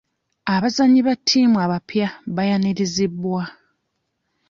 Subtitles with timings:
[0.55, 3.41] Abazannyi ba ttiimu abapya baayanirizibwa.